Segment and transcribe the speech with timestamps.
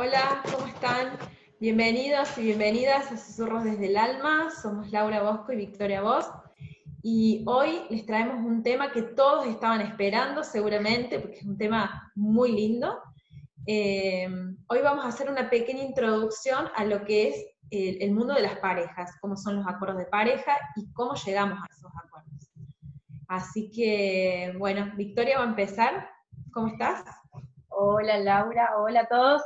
[0.00, 1.18] Hola, ¿cómo están?
[1.58, 4.48] Bienvenidos y bienvenidas a Susurros desde el Alma.
[4.48, 6.24] Somos Laura Bosco y Victoria Vos
[7.02, 12.12] y hoy les traemos un tema que todos estaban esperando seguramente, porque es un tema
[12.14, 12.96] muy lindo.
[13.66, 14.28] Eh,
[14.68, 18.56] hoy vamos a hacer una pequeña introducción a lo que es el, mundo de las
[18.60, 22.52] parejas, cómo son los acuerdos de pareja y cómo llegamos a esos acuerdos.
[23.26, 26.08] Así que, bueno, Victoria va a empezar.
[26.52, 27.02] ¿Cómo estás?
[27.66, 29.42] Hola Laura, hola a todos.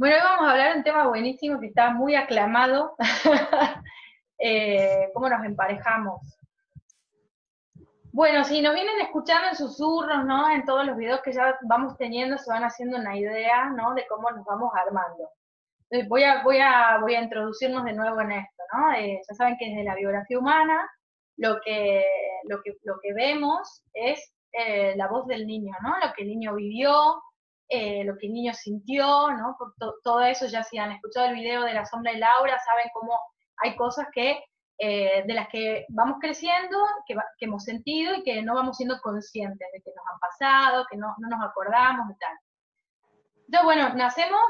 [0.00, 2.94] Bueno, hoy vamos a hablar de un tema buenísimo que está muy aclamado,
[4.38, 6.38] eh, cómo nos emparejamos.
[8.10, 10.50] Bueno, si nos vienen escuchando en susurros, ¿no?
[10.52, 13.92] En todos los videos que ya vamos teniendo, se van haciendo una idea, ¿no?
[13.92, 15.28] De cómo nos vamos armando.
[15.90, 18.94] Entonces, voy a, voy a, voy a introducirnos de nuevo en esto, ¿no?
[18.94, 20.90] Eh, ya saben que desde la biografía humana
[21.36, 22.06] lo que,
[22.44, 25.90] lo que, lo que vemos es eh, la voz del niño, ¿no?
[25.98, 27.20] Lo que el niño vivió,
[27.70, 29.56] eh, lo que el niño sintió, ¿no?
[29.56, 32.90] Por todo eso, ya si han escuchado el video de la sombra de Laura, saben
[32.92, 33.16] cómo
[33.62, 34.42] hay cosas que
[34.82, 39.68] eh, de las que vamos creciendo, que, hemos sentido y que no vamos siendo conscientes
[39.72, 42.38] de que nos han pasado, que no, nos acordamos y tal.
[43.46, 44.40] Entonces, bueno, nacemos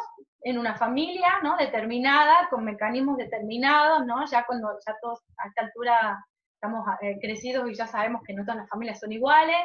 [0.42, 1.56] en una familia, ¿no?
[1.56, 4.24] Determinada, con mecanismos determinados, ¿no?
[4.26, 6.24] Ya cuando ya todos a esta altura
[6.54, 9.58] estamos eh, crecidos y ya sabemos que no todas las familias son iguales,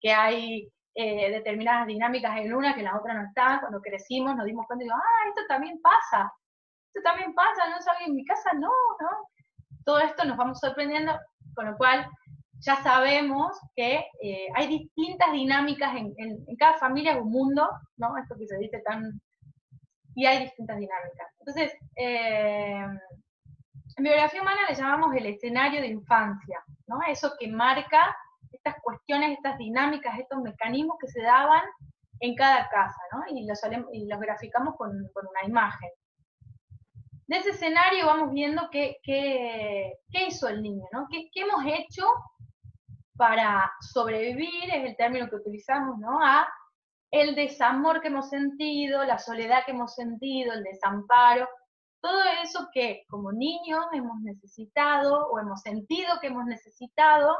[0.00, 3.60] que hay eh, determinadas dinámicas en una que en la otra no están.
[3.60, 6.32] Cuando crecimos nos dimos cuenta y digo, ah, esto también pasa,
[6.86, 9.10] esto también pasa, no sabía en mi casa, no, ¿no?
[9.86, 11.12] todo esto nos vamos sorprendiendo,
[11.54, 12.06] con lo cual
[12.58, 18.16] ya sabemos que eh, hay distintas dinámicas en, cada familia un mundo, ¿no?
[18.18, 19.20] Esto que se dice tan...
[20.14, 21.28] Y hay distintas dinámicas.
[21.38, 22.84] Entonces, eh,
[23.96, 26.98] en biografía humana le llamamos el escenario de infancia, ¿no?
[27.06, 28.16] Eso que marca
[28.66, 31.62] estas cuestiones, estas dinámicas, estos mecanismos que se daban
[32.20, 33.22] en cada casa, ¿no?
[33.36, 33.60] Y los,
[34.20, 35.90] graficamos con una imagen
[37.26, 41.06] de ese escenario vamos viendo qué, qué, hizo el niño, ¿no?
[41.10, 42.06] ¿Qué, hemos hecho
[43.16, 46.20] para sobrevivir, es el término que utilizamos, ¿no?
[46.22, 46.46] A
[47.10, 51.48] el desamor que hemos sentido, la soledad que hemos sentido, el desamparo,
[52.00, 57.36] todo eso que como niños hemos necesitado o hemos sentido que hemos necesitado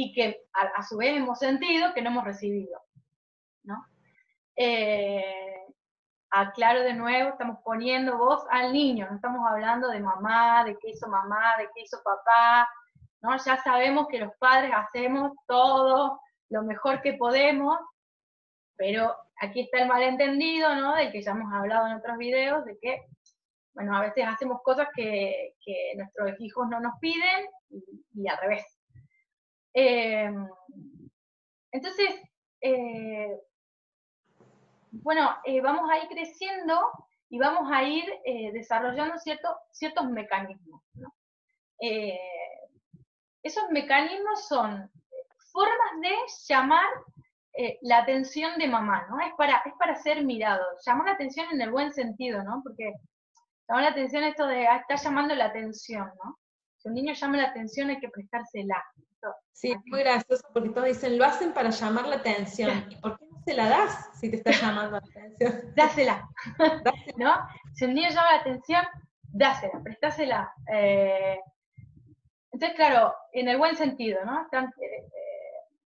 [0.00, 2.80] y que a, su vez hemos sentido que no hemos recibido,
[3.64, 3.84] ¿no?
[4.54, 5.66] Eh,
[6.30, 10.90] aclaro de nuevo, estamos poniendo voz al niño, no estamos hablando de mamá, de qué
[10.90, 12.68] hizo mamá, de qué hizo papá,
[13.22, 13.36] ¿no?
[13.44, 16.20] Ya sabemos que los padres hacemos todo
[16.50, 17.76] lo mejor que podemos,
[18.76, 20.94] pero aquí está el malentendido, ¿no?
[20.94, 23.02] Del que ya hemos hablado en otros videos, de que,
[23.74, 25.54] bueno, a veces hacemos cosas que,
[25.96, 27.46] nuestros hijos no nos piden
[28.14, 28.77] y, al revés.
[29.80, 30.48] Em,
[31.70, 32.08] entonces,
[32.60, 33.30] eh,
[34.90, 36.74] bueno, eh, vamos a ir creciendo
[37.28, 39.14] y vamos a ir eh, desarrollando
[39.70, 40.82] ciertos mecanismos.
[43.40, 44.90] Esos mecanismos son
[45.52, 46.10] formas de
[46.48, 46.88] llamar
[47.82, 49.20] la atención de mamá, ¿no?
[49.20, 52.62] Es para, es para ser mirado, llamar la atención en el buen sentido, ¿no?
[52.64, 52.94] Porque
[53.68, 56.36] llamar la atención esto de, ah, está llamando la atención, ¿no?
[56.78, 58.84] Si un niño llama la atención hay que prestársela.
[59.52, 62.86] Sí, es muy gracioso porque todos dicen, lo hacen para llamar la atención.
[62.88, 65.72] ¿Y por qué se la das si te está llamando la atención?
[65.76, 66.28] Dásela.
[67.16, 67.34] ¿No?
[67.74, 68.84] Si un niño llama la atención,
[69.22, 70.52] dásela, prestásela.
[70.72, 71.40] Eh,
[72.52, 74.42] entonces, claro, en el buen sentido, ¿no?
[74.42, 75.08] Eh, eh,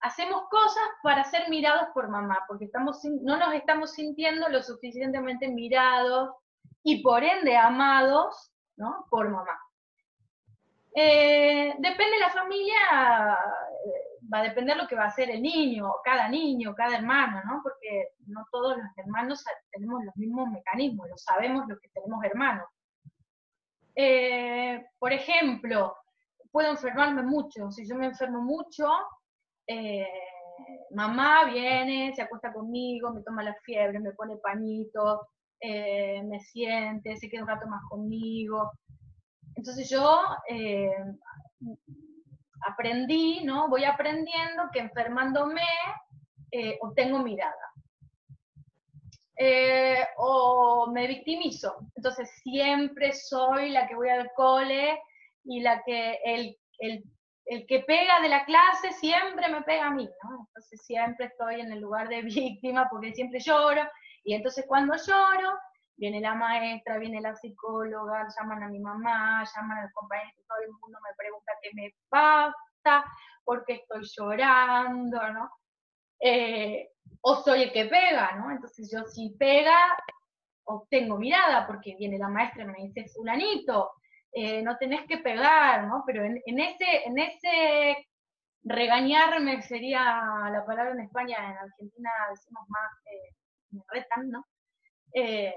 [0.01, 5.47] hacemos cosas para ser mirados por mamá, porque estamos, no nos estamos sintiendo lo suficientemente
[5.47, 6.35] mirados
[6.83, 9.05] y por ende amados, ¿no?
[9.09, 9.59] Por mamá.
[10.93, 13.37] Depende de la familia,
[14.31, 17.61] va a depender lo que va a hacer el niño, cada niño, cada hermano, ¿no?
[17.63, 22.67] Porque no todos los hermanos tenemos los mismos mecanismos, lo sabemos los que tenemos hermanos.
[23.95, 25.95] Eh, por ejemplo,
[26.51, 27.71] puedo enfermarme mucho.
[27.71, 28.87] Si yo me enfermo mucho,
[29.67, 30.07] eh,
[30.91, 35.27] mamá viene, se acuesta conmigo, me toma la fiebre, me pone pañito,
[35.59, 38.71] eh, me siente, se queda un rato más conmigo.
[39.59, 40.21] Entonces yo
[42.71, 43.69] aprendí, ¿no?
[43.69, 45.61] Voy aprendiendo que enfermándome
[46.51, 47.55] eh, obtengo mirada.
[49.37, 51.77] eh, o me victimizo.
[51.95, 54.99] Entonces siempre soy la que voy al cole
[55.45, 57.03] y la que el, el,
[57.45, 60.45] el, que pega de la clase siempre me pega a mí, ¿no?
[60.47, 63.83] Entonces siempre estoy en el lugar de víctima porque siempre lloro
[64.23, 65.57] y entonces cuando lloro
[65.99, 70.71] viene la maestra, viene la psicóloga, llaman a mi mamá, llaman al compañero, todo el
[70.71, 73.05] mundo me pregunta qué me pasa,
[73.43, 75.51] por qué estoy llorando, ¿no?
[76.21, 76.89] Eh,
[77.21, 78.51] o soy el que pega, ¿no?
[78.51, 79.77] Entonces yo si pega,
[80.63, 83.91] obtengo mirada, porque viene la maestra y me dice, fulanito,
[84.31, 86.03] eh, no tenés que pegar, ¿no?
[86.05, 88.07] Pero en, ese, en ese
[88.63, 90.01] regañarme sería
[90.51, 93.35] la palabra en España, en Argentina decimos más, eh,
[93.71, 94.45] me retan, ¿no?
[95.13, 95.53] Eh,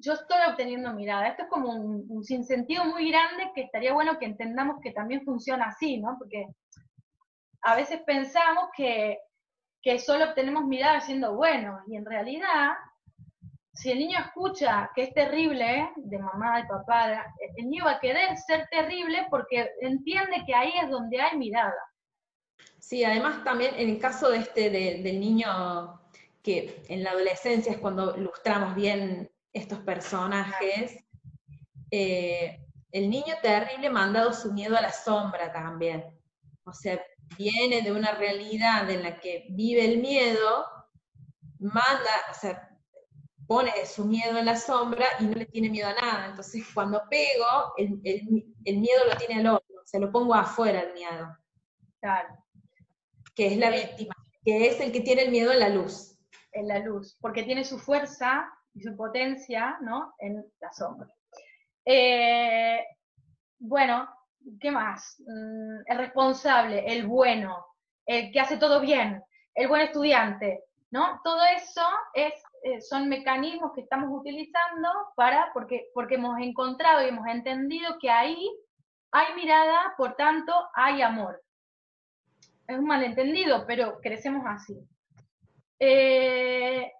[0.00, 1.28] yo estoy obteniendo mirada.
[1.28, 5.24] Esto es como un, un, sinsentido muy grande que estaría bueno que entendamos que también
[5.24, 6.16] funciona así, ¿no?
[6.18, 6.46] Porque
[7.62, 9.18] a veces pensamos que
[9.82, 11.80] que solo obtenemos mirada siendo buenos.
[11.88, 12.72] Y en realidad,
[13.72, 17.26] si el niño escucha que es terrible, de mamá, de papá,
[17.56, 21.82] el niño va a querer ser terrible porque entiende que ahí es donde hay mirada.
[22.78, 26.00] Sí, además también en el caso de este, del niño
[26.42, 31.04] que en la adolescencia es cuando ilustramos bien estos personajes,
[31.90, 36.04] eh, el niño terrible mandado su miedo a la sombra también.
[36.64, 37.00] O sea,
[37.36, 40.66] viene de una realidad en la que vive el miedo,
[41.58, 42.68] manda, o sea,
[43.46, 46.26] pone su miedo en la sombra y no le tiene miedo a nada.
[46.26, 51.36] Entonces, cuando pego, el, miedo lo tiene al otro, se lo pongo afuera el miedo.
[52.00, 52.28] Claro.
[53.34, 54.14] Que es la víctima,
[54.44, 56.16] que es el que tiene el miedo en la luz.
[56.52, 60.14] En la luz, porque tiene su fuerza y su potencia, ¿no?
[60.18, 61.08] En la sombra.
[61.84, 62.84] Eh,
[63.58, 64.08] bueno,
[64.60, 65.16] ¿qué más?
[65.20, 67.66] Mm, el responsable, el bueno,
[68.06, 69.22] el que hace todo bien,
[69.54, 71.20] el buen estudiante, ¿no?
[71.22, 71.82] Todo eso
[72.14, 77.98] es, eh, son mecanismos que estamos utilizando para, porque, porque hemos encontrado y hemos entendido
[78.00, 78.50] que ahí
[79.12, 81.42] hay mirada, por tanto, hay amor.
[82.66, 84.78] Es un malentendido, pero crecemos así.
[85.80, 86.92] Eh,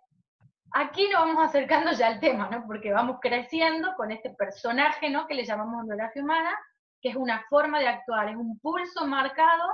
[0.73, 2.67] aquí nos vamos acercando ya al tema, ¿no?
[2.67, 5.27] Porque vamos creciendo con este personaje, ¿no?
[5.27, 6.57] Que le llamamos biografía humana,
[7.01, 9.69] que es una forma de actuar, es un pulso marcado.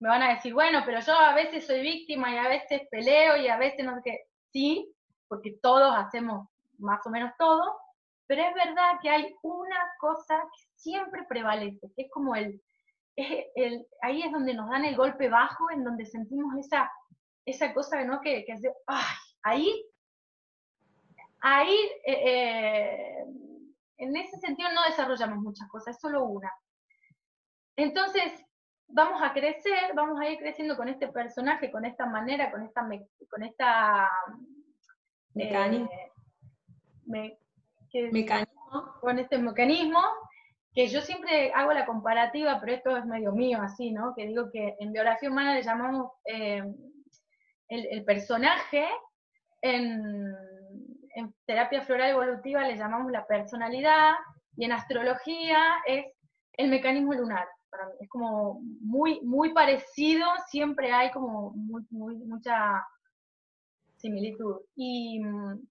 [0.00, 3.36] Me van a decir, bueno, pero yo a veces soy víctima y a veces peleo
[3.36, 4.20] y a veces no sé qué.
[4.52, 4.92] Sí,
[5.28, 6.48] porque todos hacemos
[6.78, 7.76] más o menos todo,
[8.26, 12.60] pero es verdad que hay una cosa que siempre prevalece, que es como el,
[13.16, 16.90] el, ahí es donde nos dan el golpe bajo, en donde sentimos esa,
[17.46, 18.20] esa cosa ¿no?
[18.20, 19.04] que, que hace, ¡ay!
[19.44, 19.84] Ahí,
[21.44, 21.76] ahí
[22.06, 23.24] eh, eh
[23.96, 26.52] en ese sentido no desarrollamos muchas cosas, es solo una.
[27.76, 28.44] Entonces,
[28.88, 32.86] vamos a crecer, vamos a ir creciendo con este personaje, con esta manera, con esta,
[33.28, 34.08] con esta
[35.34, 35.90] mecanismo.
[37.92, 38.50] Eh, mecanismo.
[39.00, 40.00] Con este mecanismo,
[40.72, 44.14] que yo siempre hago la comparativa, pero esto es medio mío así, ¿no?
[44.16, 46.62] Que digo que en biografía humana le llamamos eh,
[47.68, 48.88] el, el, personaje,
[49.62, 50.34] en
[51.14, 54.14] en terapia floral evolutiva le llamamos la personalidad
[54.56, 56.06] y en astrología es
[56.52, 57.48] el mecanismo lunar.
[58.00, 62.86] Es como muy, muy parecido, siempre hay como mucha
[63.96, 64.60] similitud.
[64.76, 65.66] Y mm,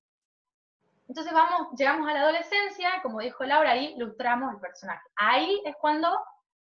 [1.07, 5.07] entonces vamos, llegamos a la adolescencia, como dijo Laura, ahí ilustramos el personaje.
[5.15, 6.09] Ahí es cuando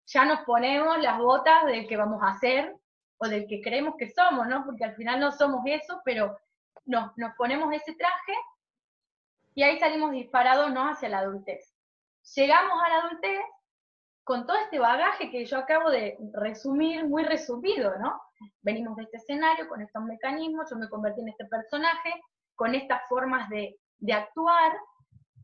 [0.07, 2.75] ya nos ponemos las botas del que vamos a hacer
[3.19, 4.65] o del que creemos que somos, ¿no?
[4.65, 6.39] Porque al final no somos eso, pero
[6.87, 8.33] nos, nos ponemos ese traje
[9.57, 10.87] y ahí salimos disparados ¿no?
[10.89, 11.75] hacia la adultez.
[12.35, 13.41] Llegamos a la adultez
[14.23, 18.21] con todo este bagaje que yo acabo de resumir, muy resumido, ¿no?
[18.61, 22.21] Venimos de este escenario, con estos mecanismos, yo me convertí en este personaje,
[22.55, 23.79] con estas formas de,
[24.13, 24.73] actuar,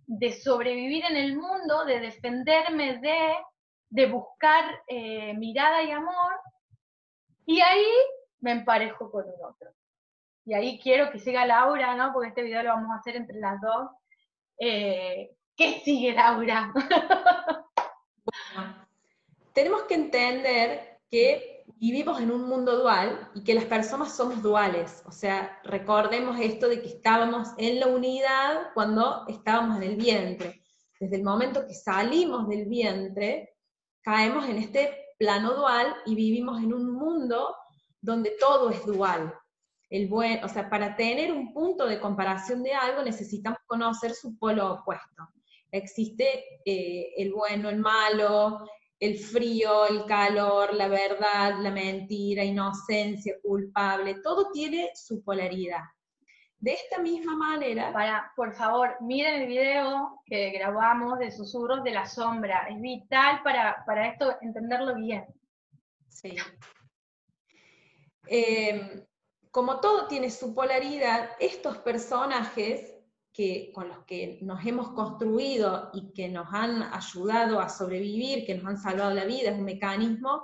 [0.07, 3.37] de sobrevivir en el mundo, de defenderme de,
[3.89, 6.35] de buscar eh, mirada y amor,
[7.47, 7.87] y ahí
[8.41, 9.71] me emparejo con un otro.
[10.45, 12.13] Y ahí quiero que siga Laura, ¿no?
[12.13, 13.89] Porque este video lo vamos a hacer entre las dos,
[14.59, 16.73] eh, ¿Qué sigue, Laura?
[19.53, 25.03] tenemos que entender que vivimos en un mundo dual y que las personas somos duales.
[25.07, 30.63] O sea, recordemos esto de que estábamos en la unidad cuando estábamos en el vientre.
[30.99, 33.57] Desde el momento que salimos del vientre,
[34.01, 37.55] caemos en este plano dual y vivimos en un mundo
[38.01, 39.35] donde todo es dual
[39.93, 44.39] el buen, o sea, para tener un punto de comparación de algo necesitamos conocer su
[44.39, 45.29] polo opuesto.
[45.71, 48.67] Existe eh, el bueno, el malo,
[48.99, 55.85] el frío, el calor, la verdad, la mentira, inocencia, culpable, todo tiene su polaridad.
[56.59, 57.93] de esta misma manera.
[57.93, 62.67] Para, por favor, miren el video que grabamos de susurros de la sombra.
[62.71, 65.27] Es vital para, para esto entenderlo bien.
[66.09, 66.35] Sí.
[68.29, 69.05] Em,
[69.53, 72.95] como todo tiene su polaridad, estos personajes
[73.35, 78.55] que, con los que nos hemos construido y que nos han ayudado a sobrevivir, que
[78.55, 80.43] nos han salvado la vida, es un mecanismo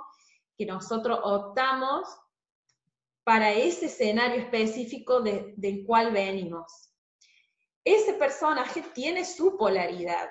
[0.55, 2.07] que nosotros optamos
[3.23, 6.91] para ese escenario específico del cual venimos.
[7.83, 10.29] Ese personaje tiene su polaridad.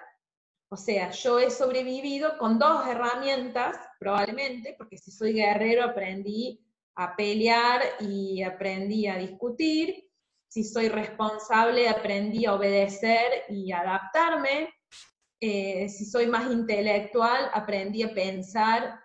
[0.68, 6.64] O sea, yo he sobrevivido con dos herramientas, probablemente, porque si soy guerrero aprendí
[6.98, 10.10] a pelear y aprendí a discutir,
[10.48, 14.74] si soy responsable aprendí a obedecer y adaptarme,
[15.40, 18.98] eh, si soy más intelectual aprendí a pensar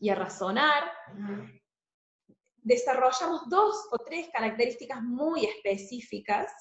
[0.00, 0.82] y a razonar.
[2.56, 6.52] Desarrollamos dos o tres características muy específicas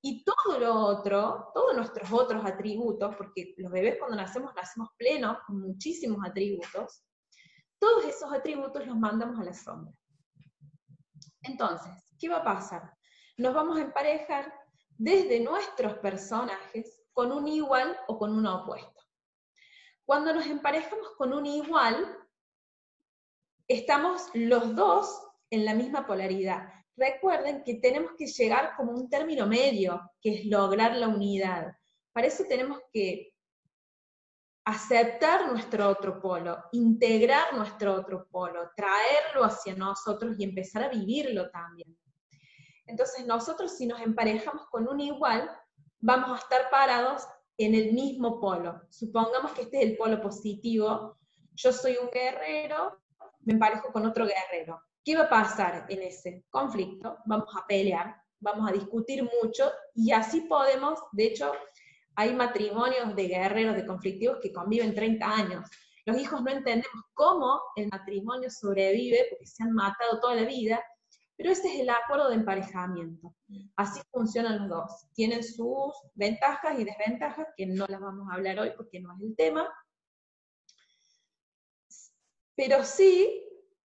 [0.00, 5.36] y todo lo otro, todos nuestros otros atributos, porque los bebés cuando nacemos nacemos plenos
[5.46, 7.04] con muchísimos atributos,
[7.78, 9.92] todos esos atributos los mandamos a la sombra.
[11.42, 12.94] Entonces, ¿qué va a pasar?
[13.36, 14.52] Nos vamos a emparejar
[14.96, 19.02] desde nuestros personajes con un igual o con un opuesto.
[20.04, 22.18] Cuando nos emparejamos con un igual,
[23.68, 26.68] estamos los dos en la misma polaridad.
[26.96, 31.76] Recuerden que tenemos que llegar como un término medio, que es lograr la unidad.
[32.12, 33.33] Para eso tenemos que
[34.64, 41.50] aceptar nuestro otro polo, integrar nuestro otro polo, traerlo hacia nosotros y empezar a vivirlo
[41.50, 41.96] también.
[42.86, 45.50] Entonces nosotros si nos emparejamos con un igual,
[46.00, 47.26] vamos a estar parados
[47.58, 48.82] en el mismo polo.
[48.90, 51.18] Supongamos que este es el polo positivo,
[51.52, 53.00] yo soy un guerrero,
[53.40, 54.80] me emparejo con otro guerrero.
[55.04, 57.18] ¿Qué va a pasar en ese conflicto?
[57.26, 61.52] Vamos a pelear, vamos a discutir mucho y así podemos, de hecho,
[62.16, 65.70] hay matrimonios de guerreros, de conflictivos que conviven 30 años.
[66.06, 70.82] Los hijos no entendemos cómo el matrimonio sobrevive porque se han matado toda la vida,
[71.36, 73.34] pero ese es el acuerdo de emparejamiento.
[73.76, 75.06] Así funcionan los dos.
[75.14, 79.22] Tienen sus ventajas y desventajas, que no las vamos a hablar hoy porque no es
[79.22, 79.68] el tema.
[82.54, 83.42] Pero sí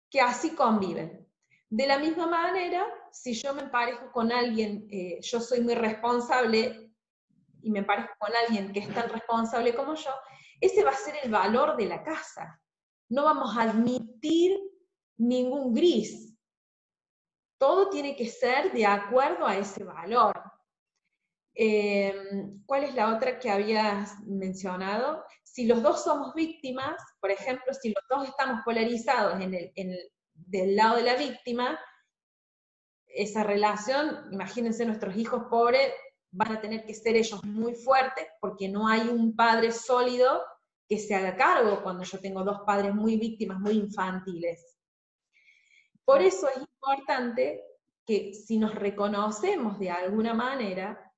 [0.10, 1.27] que así conviven.
[1.69, 6.85] De la misma manera, si yo me emparejo con alguien, eh, yo soy muy responsable
[7.65, 10.12] y me emparejo con alguien que es tan responsable como yo,
[10.62, 12.62] ese va a ser el valor de la casa.
[13.10, 14.57] No vamos a admitir
[15.17, 16.34] ningún gris.
[17.57, 20.34] Todo tiene que ser de acuerdo a ese valor.
[21.53, 25.24] Em, ¿Cuál es la otra que habías mencionado?
[25.55, 30.75] si los dos somos víctimas, por ejemplo, si los dos estamos polarizados en el, del
[30.75, 31.79] lado de la víctima,
[33.07, 35.93] esa relación, imagínense nuestros hijos pobres,
[36.36, 40.44] van a tener que ser ellos muy fuertes porque no hay un padre sólido
[40.88, 44.77] que se haga cargo cuando yo tengo dos padres muy víctimas, muy infantiles.
[46.04, 47.63] Por eso es importante
[48.06, 51.12] que si nos reconocemos de alguna manera,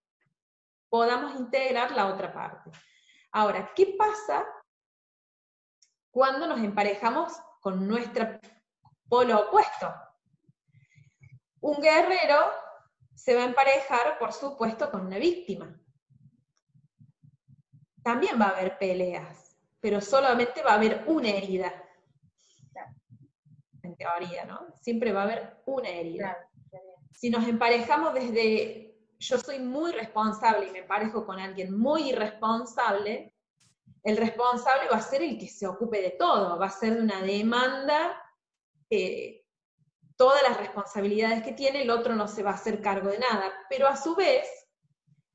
[0.88, 2.72] podamos integrar la otra parte.
[3.32, 4.46] Ahora, ¿qué pasa
[6.12, 8.40] cuando nos emparejamos con nuestro
[9.10, 9.94] polo opuesto?
[11.60, 12.67] Un guerrero
[13.18, 15.76] se va a emparejar, por supuesto, con una víctima.
[18.04, 21.74] También va a haber peleas, pero solamente va a haber una herida.
[23.82, 24.68] En teoría, ¿no?
[24.82, 26.38] Siempre va a haber una herida.
[27.12, 33.34] Si nos emparejamos desde yo soy muy responsable y me parejo con alguien muy irresponsable,
[34.04, 37.02] el responsable va a ser el que se ocupe de todo, va a ser de
[37.02, 38.22] una demanda,
[38.92, 39.44] eh,
[40.18, 43.54] todas las responsabilidades que tiene, el otro no se va a hacer cargo de nada,
[43.70, 44.48] pero a su vez,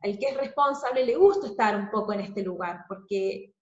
[0.00, 3.54] al que es responsable le gusta estar un poco en este lugar, porque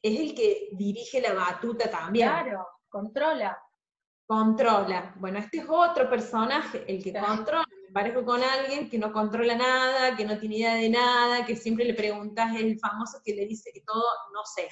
[0.00, 2.28] es el que dirige la batuta también.
[2.28, 3.60] Claro, controla.
[4.26, 5.14] Controla.
[5.18, 10.16] Bueno, este es otro personaje, el que controla parejo con alguien que no controla nada,
[10.16, 13.70] que no tiene idea de nada, que siempre le preguntas, el famoso que le dice
[13.72, 14.68] que todo, no sé.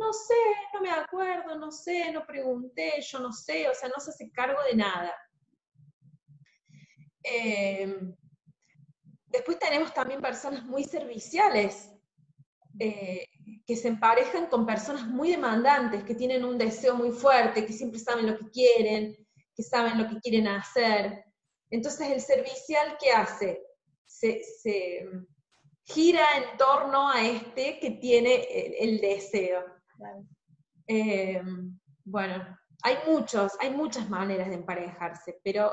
[0.00, 0.34] No sé,
[0.72, 4.30] no me acuerdo, no sé, no pregunté, yo no sé, o sea, no se hace
[4.32, 5.14] cargo de nada.
[7.22, 8.16] Em,
[9.26, 11.92] después tenemos también personas muy serviciales,
[12.78, 13.26] eh,
[13.66, 18.00] que se emparejan con personas muy demandantes, que tienen un deseo muy fuerte, que siempre
[18.00, 21.26] saben lo que quieren, que saben lo que quieren hacer.
[21.68, 23.62] Entonces el servicial, ¿qué hace?
[24.06, 24.40] Se,
[25.84, 28.46] gira en torno a este que tiene
[28.78, 29.79] el, deseo.
[30.86, 31.42] Eh,
[32.04, 35.72] bueno, hay muchos, hay muchas maneras de emparejarse, pero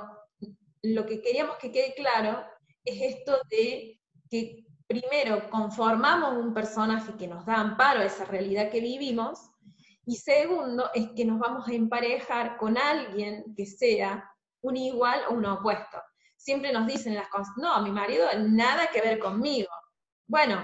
[0.83, 2.45] lo que queríamos que quede claro
[2.83, 8.69] es esto de que primero conformamos un personaje que nos da amparo a esa realidad
[8.69, 9.39] que vivimos,
[10.05, 14.31] y segundo es que nos vamos a emparejar con alguien que sea
[14.61, 16.01] un igual o un opuesto.
[16.37, 19.69] Siempre nos dicen las cosas, no, mi marido nada que ver conmigo.
[20.25, 20.61] Bueno,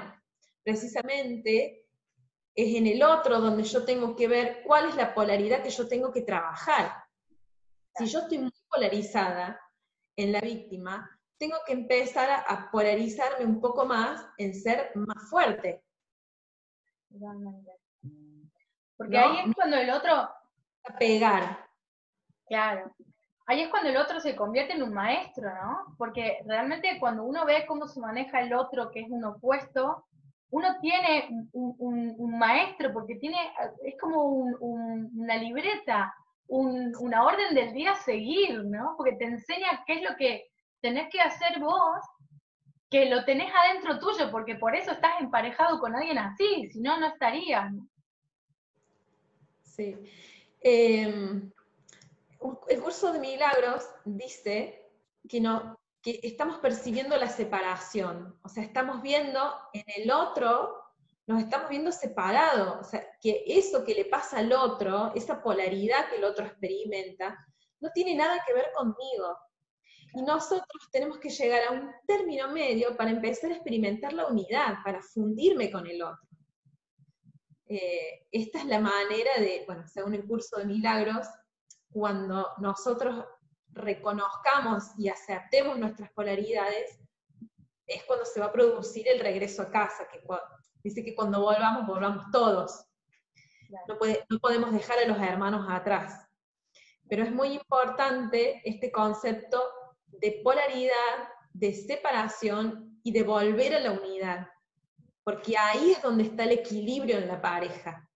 [0.64, 1.83] precisamente
[2.56, 5.88] es en el otro donde yo tengo que ver cuál es la polaridad que yo
[5.88, 7.04] tengo que trabajar.
[7.96, 9.60] Si yo estoy muy polarizada
[10.16, 15.84] en la víctima, tengo que empezar a, polarizarme un poco más en ser más fuerte.
[18.98, 20.14] Porque ahí es cuando el otro...
[20.86, 21.66] A pegar.
[22.46, 22.94] Claro.
[23.46, 25.96] Ahí es cuando el otro se convierte en un maestro, ¿no?
[25.98, 30.06] Porque realmente cuando uno ve cómo se maneja el otro, que es un opuesto,
[30.54, 33.38] uno tiene un, maestro, porque tiene,
[33.84, 36.14] es como una libreta,
[36.48, 38.94] una orden del día a seguir, ¿no?
[38.96, 42.06] Porque te enseña qué es lo que tenés que hacer vos,
[42.92, 47.00] que lo tenés adentro tuyo, porque por eso estás emparejado con alguien así, si no,
[47.00, 47.74] no estarías.
[49.64, 49.98] Sí.
[50.62, 51.52] Em,
[52.70, 54.88] el curso de milagros dice
[55.28, 59.40] que, no, que estamos percibiendo la separación, o sea, estamos viendo
[59.72, 60.78] en el otro,
[61.26, 66.10] nos estamos viendo separados, o sea, que eso que le pasa al otro, esa polaridad
[66.10, 67.38] que el otro experimenta,
[67.80, 69.38] no tiene nada que ver conmigo.
[70.16, 74.76] Y nosotros tenemos que llegar a un término medio para empezar a experimentar la unidad,
[74.84, 76.28] para fundirme con el otro.
[77.66, 81.26] Eh, esta es la manera de, bueno, según el curso de milagros,
[81.90, 83.26] cuando nosotros
[83.74, 87.00] reconozcamos y aceptemos nuestras polaridades,
[87.86, 90.22] es cuando se va a producir el regreso a casa, que
[90.84, 92.86] dice que cuando volvamos, volvamos todos.
[93.88, 93.98] No,
[94.30, 96.28] no podemos dejar a los hermanos atrás.
[97.10, 99.62] Pero es muy importante este concepto
[100.08, 104.48] de polaridad, de separación y de volver a la unidad
[105.24, 108.10] porque ahí es donde está el equilibrio en la pareja.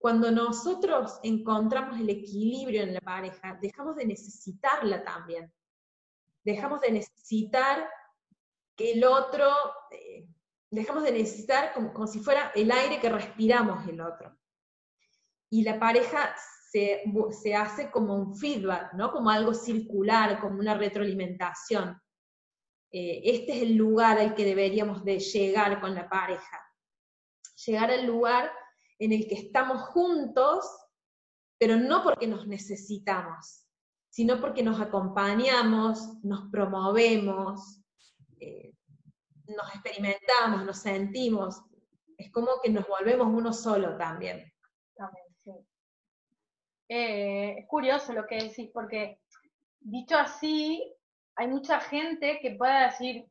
[0.00, 5.52] Cuando nosotros encontramos el equilibrio en la pareja, dejamos de necesitarla también.
[6.42, 7.86] Dejamos de necesitar
[8.74, 9.46] que el otro,
[9.90, 10.26] eh,
[10.70, 14.34] dejamos de necesitar como, si fuera el aire que respiramos el otro.
[15.50, 16.34] Y la pareja
[16.70, 17.02] se,
[17.42, 19.12] se hace como un feedback, ¿no?
[19.12, 22.00] Como algo circular, como una retroalimentación.
[22.90, 26.58] Eh, este es el lugar al que deberíamos de llegar con la pareja.
[27.66, 28.50] Llegar al lugar
[29.00, 30.64] en el que estamos juntos,
[31.58, 33.66] pero no porque nos necesitamos,
[34.10, 37.80] sino porque nos acompañamos, nos promovemos,
[38.38, 38.74] eh,
[39.46, 41.62] nos experimentamos, nos sentimos.
[42.18, 44.52] Es como que nos volvemos uno solo también.
[46.92, 49.20] Eh, es curioso lo que decís, porque
[49.78, 50.92] dicho así,
[51.36, 53.24] hay mucha gente que pueda decir,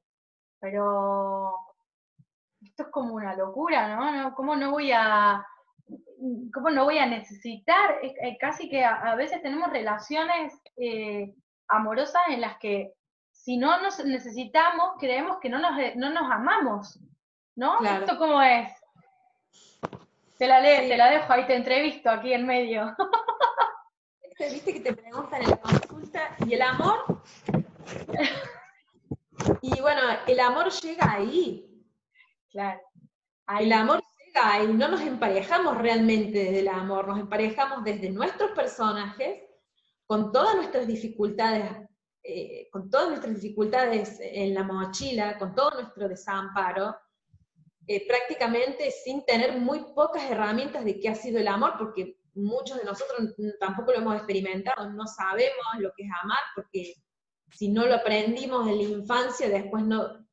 [0.60, 1.54] pero
[2.62, 4.34] esto es como una locura, ¿no?
[4.34, 5.46] ¿Cómo no voy a,
[6.54, 8.00] cómo no voy a necesitar?
[8.40, 11.34] casi que a, veces tenemos relaciones eh,
[11.68, 12.94] amorosas en las que
[13.32, 17.00] si no nos necesitamos, creemos que no nos, no nos amamos,
[17.56, 17.80] ¿no?
[17.80, 18.72] ¿Esto cómo es?
[20.38, 22.96] Te la, te la dejo ahí, te entrevisto aquí en medio.
[24.40, 27.22] Viste que te preguntan en la consulta, ¿y el amor?
[29.62, 31.66] y bueno, el amor llega ahí.
[32.50, 32.80] Claro.
[33.60, 34.04] El amor
[34.42, 39.44] ahí, no nos emparejamos realmente desde el amor, nos emparejamos desde nuestros personajes,
[40.06, 41.72] con todas nuestras dificultades,
[42.24, 46.96] eh, con todas nuestras dificultades en la mochila, con todo nuestro desamparo,
[47.88, 52.78] eh, prácticamente sin tener muy pocas herramientas de qué ha sido el amor, porque muchos
[52.78, 56.94] de nosotros tampoco lo hemos experimentado, no sabemos lo que es amar, porque
[57.52, 60.26] si no lo aprendimos en la infancia, después no,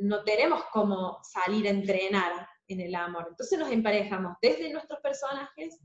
[0.00, 3.26] no tenemos cómo salir a entrenar en el amor.
[3.28, 5.78] Entonces nos emparejamos desde nuestros personajes,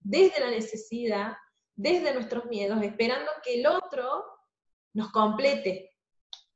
[0.00, 1.36] desde la necesidad,
[1.74, 4.24] desde nuestros miedos, esperando que el otro
[4.94, 5.90] nos complete.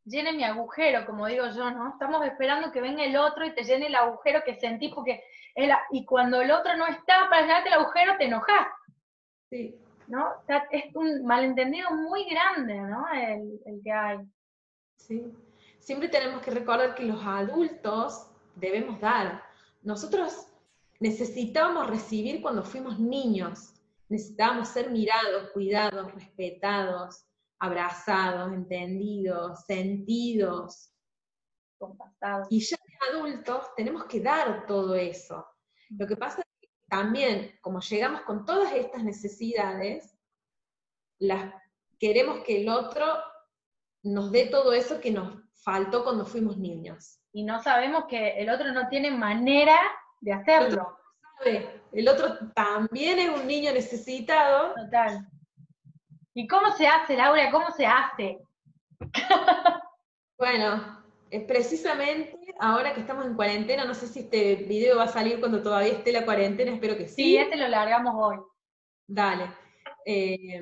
[0.05, 1.91] Llene mi agujero, como digo yo, ¿no?
[1.91, 5.23] Estamos esperando que venga el otro y te llene el agujero que sentí, porque
[5.91, 8.67] y cuando el otro no está para llenarte el agujero, te enojas.
[9.51, 9.79] Sí.
[10.09, 10.29] ¿no?
[10.71, 13.05] es un malentendido muy grande, ¿no?
[13.15, 14.19] El, el, que hay.
[14.97, 15.33] Sí.
[15.79, 19.43] Siempre tenemos que recordar que los adultos debemos dar.
[19.83, 20.47] Nosotros
[21.01, 23.75] necesitábamos recibir cuando fuimos niños.
[24.09, 27.25] Necesitábamos ser mirados, cuidados, respetados,
[27.59, 30.93] abrazados, entendidos, sentidos.
[32.51, 35.47] Y ya de adultos tenemos que dar todo eso.
[35.91, 36.43] Lo que pasa
[36.89, 40.17] también, como llegamos con todas estas necesidades,
[41.19, 41.53] las,
[41.99, 43.07] queremos que el otro
[44.03, 47.22] nos dé todo eso que nos faltó cuando fuimos niños.
[47.33, 49.77] Y no sabemos que el otro no tiene manera
[50.21, 50.99] de hacerlo.
[51.93, 54.75] El otro también es un niño necesitado.
[54.75, 55.27] Total.
[56.35, 57.51] ¿Y cómo se hace, Laura?
[57.51, 58.39] ¿Cómo se hace?
[60.39, 61.03] bueno,
[61.47, 65.63] precisamente ahora que estamos en cuarentena, no sé si este video va a salir cuando
[65.63, 67.15] todavía esté la cuarentena, espero que sí.
[67.15, 68.39] Sí, este lo largamos hoy.
[69.07, 69.51] Dale.
[70.07, 70.61] Eh,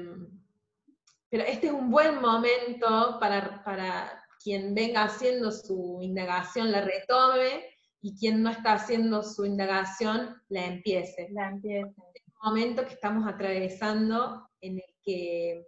[1.28, 7.64] pero este es un buen momento para, para quien venga haciendo su indagación, la retome,
[8.02, 11.28] y quien no está haciendo su indagación, la empiece.
[11.32, 11.90] La empiece.
[12.14, 15.66] Es un momento que estamos atravesando en el que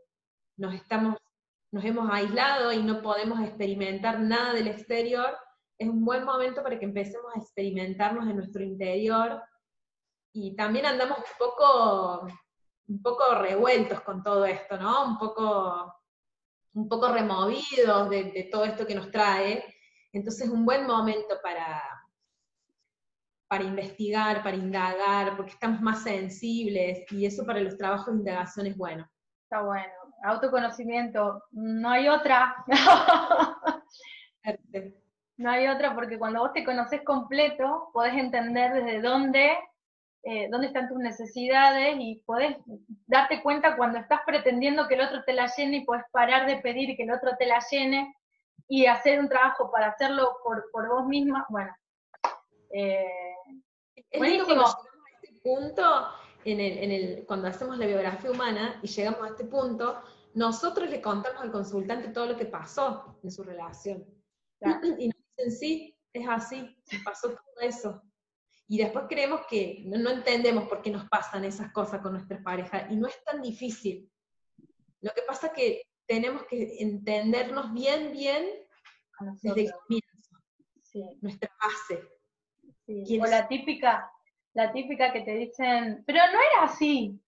[0.56, 1.16] nos estamos
[1.72, 5.36] nos hemos aislado y no podemos experimentar nada del exterior,
[5.78, 9.42] es un buen momento para que empecemos a experimentarnos en nuestro interior
[10.34, 12.28] y también andamos un poco,
[12.88, 15.06] un poco revueltos con todo esto, ¿no?
[15.06, 15.94] Un poco,
[16.74, 19.64] un poco removidos de, de todo esto que nos trae.
[20.12, 21.82] Entonces es un buen momento para,
[23.48, 28.66] para investigar, para indagar, porque estamos más sensibles y eso para los trabajos de indagación
[28.66, 29.08] es bueno.
[29.44, 32.54] Está bueno autoconocimiento, no hay otra.
[35.36, 39.52] no hay otra porque cuando vos te conoces completo, podés entender desde dónde,
[40.24, 42.56] eh, dónde están tus necesidades y podés
[43.06, 46.58] darte cuenta cuando estás pretendiendo que el otro te la llene y podés parar de
[46.58, 48.14] pedir que el otro te la llene
[48.68, 51.44] y hacer un trabajo para hacerlo por, por vos misma.
[51.48, 51.74] Bueno,
[52.70, 53.04] eh,
[54.10, 54.64] es buenísimo.
[55.22, 55.82] este punto
[56.44, 60.02] en el, cuando hacemos la biografía humana y llegamos a este punto,
[60.34, 64.04] nosotros le contamos al consultante todo lo que pasó en su relación.
[64.98, 68.02] Y nos dicen, sí, es así, pasó todo eso.
[68.72, 72.90] Y después creemos que no, entendemos por qué nos pasan esas cosas con nuestras parejas.
[72.90, 74.10] Y no es tan difícil.
[75.02, 78.46] Lo que pasa es que tenemos que entendernos bien, bien
[79.42, 81.18] desde el comienzo.
[81.20, 82.02] Nuestra base.
[83.20, 84.10] O la típica,
[84.54, 87.20] la típica que te dicen, pero no era así.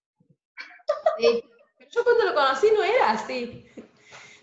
[1.90, 3.66] Yo cuando lo conocí no era así.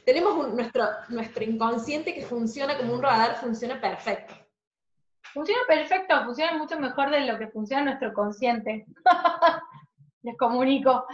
[0.06, 4.36] Tenemos nuestro, nuestro inconsciente que funciona como un radar, funciona perfecto.
[5.34, 8.86] Funciona perfecto, funciona mucho mejor de lo que funciona nuestro consciente.
[10.24, 11.06] Les comunico.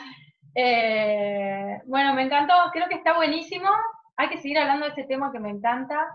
[0.55, 3.69] Eh, bueno, me encantó, creo que está buenísimo.
[4.15, 6.07] Hay que seguir hablando de este tema que me encanta.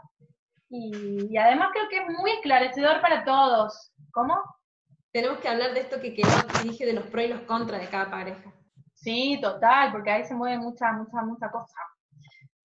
[0.68, 3.92] Y, además creo que es muy esclarecedor para todos.
[4.10, 4.42] ¿Cómo?
[5.12, 6.30] Tenemos que hablar de esto que quedó,
[6.64, 8.52] dije, de los pros y los contras de cada pareja.
[8.94, 11.76] Sí, total, porque ahí se mueve mucha, mucha, mucha cosa.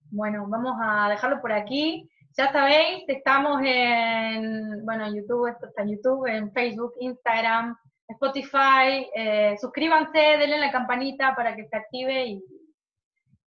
[0.09, 2.09] Bueno, vamos a dejarlo por aquí.
[2.37, 7.75] Ya sabéis, estamos en, bueno, en YouTube, esto está en YouTube, en Facebook, Instagram,
[8.09, 9.09] Spotify.
[9.15, 12.43] Eh, suscríbanse, denle la campanita para que se active y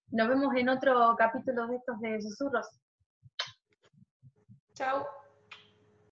[0.09, 2.65] nos vemos en otro capítulo de estos de susurros.
[4.73, 5.05] Chao.